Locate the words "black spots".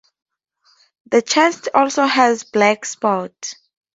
2.43-3.53